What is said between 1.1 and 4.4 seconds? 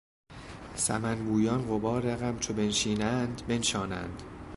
بویان غبار غم چو بنشینند بنشانند